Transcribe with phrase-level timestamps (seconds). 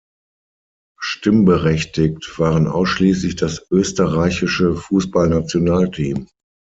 [0.99, 6.27] Stimmberechtigt waren ausschließlich das österreichische Fußballnationalteam.